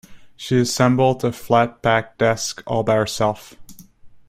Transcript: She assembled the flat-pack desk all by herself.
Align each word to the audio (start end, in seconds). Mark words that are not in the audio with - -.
She 0.35 0.57
assembled 0.59 1.21
the 1.21 1.31
flat-pack 1.31 2.17
desk 2.17 2.63
all 2.65 2.81
by 2.81 2.95
herself. 2.95 3.53